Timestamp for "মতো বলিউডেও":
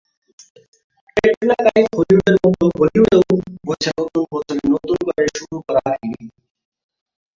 2.43-3.21